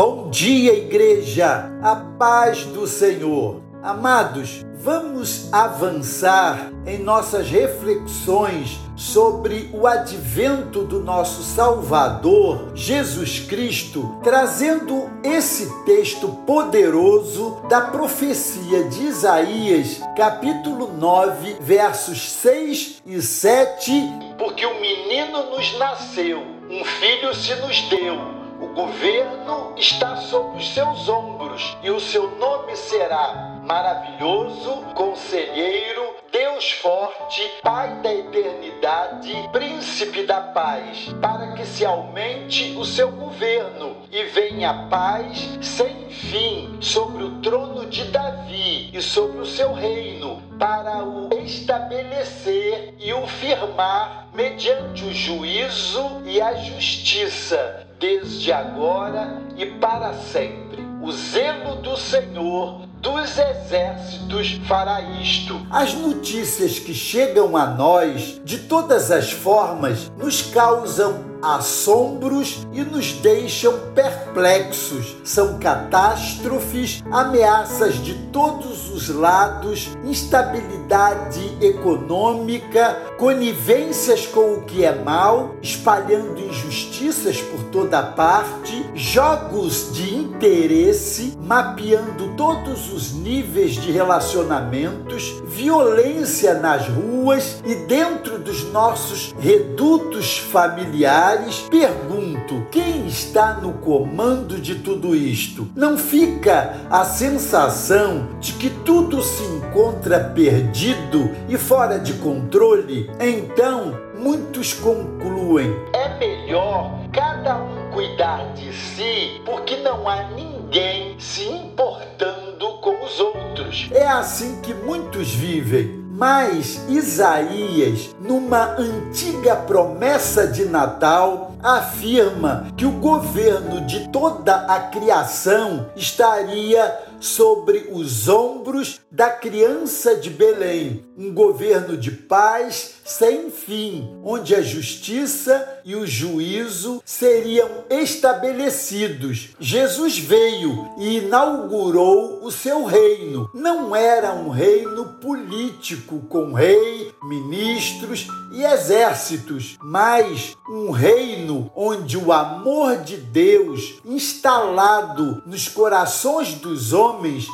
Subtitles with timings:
[0.00, 3.60] Bom dia, igreja, a paz do Senhor.
[3.82, 15.10] Amados, vamos avançar em nossas reflexões sobre o advento do nosso Salvador, Jesus Cristo, trazendo
[15.24, 23.90] esse texto poderoso da profecia de Isaías, capítulo 9, versos 6 e 7.
[24.38, 26.38] Porque um menino nos nasceu,
[26.70, 32.30] um filho se nos deu o governo está sobre os seus ombros e o seu
[32.36, 41.84] nome será Maravilhoso, Conselheiro, Deus Forte, Pai da Eternidade, Príncipe da Paz, para que se
[41.84, 49.02] aumente o seu governo e venha paz sem fim sobre o trono de Davi e
[49.02, 56.54] sobre o seu reino, para o estabelecer e o firmar mediante o juízo e a
[56.54, 60.86] justiça desde agora e para sempre.
[61.02, 65.54] O zelo do Senhor dos exércitos fará isto.
[65.70, 73.12] As notícias que chegam a nós de todas as formas nos causam assombros e nos
[73.12, 75.16] deixam perplexos.
[75.24, 85.56] São catástrofes, ameaças de todos os lados, instabilidade econômica, conivências com o que é mal,
[85.62, 96.54] espalhando injustiças por toda parte, jogos de interesse, mapeando todos os níveis de relacionamentos, violência
[96.54, 101.27] nas ruas e dentro dos nossos redutos familiares
[101.70, 105.68] pergunto: quem está no comando de tudo isto?
[105.74, 113.10] Não fica a sensação de que tudo se encontra perdido e fora de controle?
[113.20, 121.44] Então, muitos concluem: é melhor cada um cuidar de si, porque não há ninguém se
[121.44, 123.88] importando com os outros.
[123.92, 132.90] É assim que muitos vivem mas Isaías, numa antiga promessa de Natal, afirma que o
[132.90, 141.96] governo de toda a criação estaria sobre os ombros da criança de Belém, um governo
[141.96, 149.50] de paz sem fim, onde a justiça e o juízo seriam estabelecidos.
[149.58, 153.50] Jesus veio e inaugurou o seu reino.
[153.54, 162.32] Não era um reino político com rei, ministros e exércitos, mas um reino onde o
[162.32, 167.07] amor de Deus, instalado nos corações dos homens,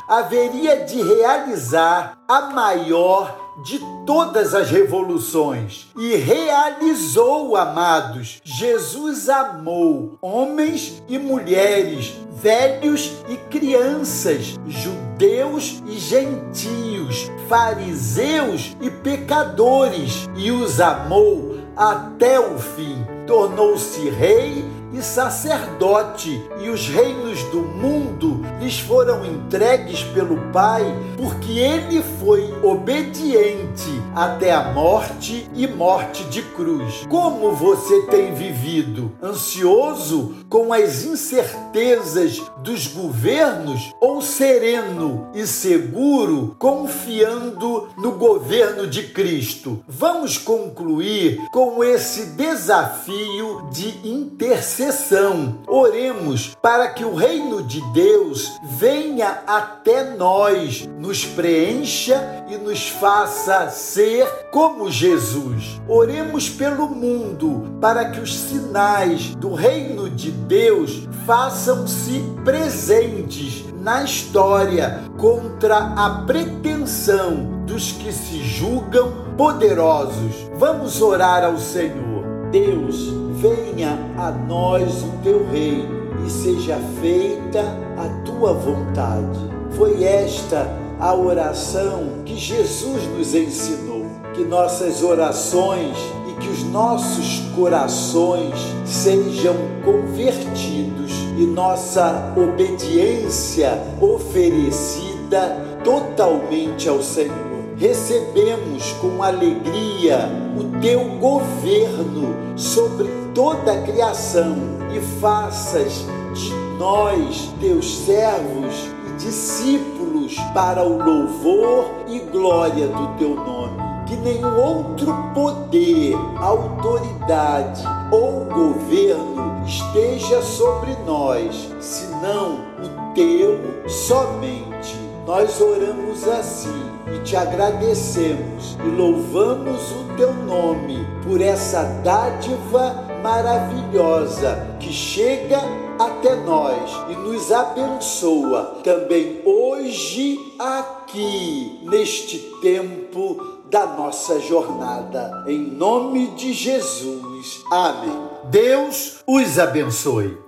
[0.09, 8.41] haveria de realizar a maior de todas as revoluções e realizou, amados.
[8.44, 20.50] Jesus amou homens e mulheres, velhos e crianças, judeus e gentios, fariseus e pecadores, e
[20.50, 23.06] os amou até o fim.
[23.26, 30.84] Tornou-se rei e sacerdote, e os reinos do mundo lhes foram entregues pelo Pai,
[31.16, 37.04] porque ele foi obediente até a morte e morte de cruz.
[37.09, 39.10] Como você tem vivido?
[39.21, 49.83] Ansioso com as incertezas dos governos ou sereno e seguro confiando no governo de Cristo?
[49.88, 55.59] Vamos concluir com esse desafio de intercessão exceção.
[55.67, 63.69] Oremos para que o reino de Deus venha até nós, nos preencha e nos faça
[63.71, 65.81] ser como Jesus.
[65.89, 75.03] Oremos pelo mundo para que os sinais do reino de Deus façam-se presentes na história
[75.19, 80.34] contra a pretensão dos que se julgam poderosos.
[80.56, 82.15] Vamos orar ao Senhor.
[82.51, 87.60] Deus, venha a nós o teu reino e seja feita
[87.99, 89.39] a tua vontade.
[89.72, 90.66] Foi esta
[90.98, 94.07] a oração que Jesus nos ensinou.
[94.33, 95.97] Que nossas orações
[96.28, 98.54] e que os nossos corações
[98.84, 99.54] sejam
[99.84, 113.23] convertidos e nossa obediência oferecida totalmente ao Senhor recebemos com alegria o teu governo sobre
[113.34, 114.57] toda a criação
[114.95, 123.34] e faças de nós, teus servos e discípulos, para o louvor e glória do teu
[123.34, 123.83] nome.
[124.07, 134.97] Que nenhum outro poder, autoridade ou governo esteja sobre nós, senão o teu somente.
[135.27, 136.83] Nós oramos assim
[137.15, 145.59] e te agradecemos e louvamos o teu nome por essa dádiva maravilhosa que chega
[145.98, 155.42] até nós e nos abençoa também hoje aqui neste tempo da nossa jornada.
[155.48, 157.65] Em nome de Jesus.
[157.71, 158.28] Amém.
[158.50, 160.44] Deus os abençoe.